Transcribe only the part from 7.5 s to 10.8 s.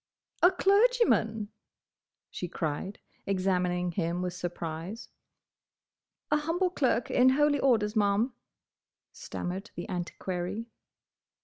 orders, Ma'am," stammered the Antiquary.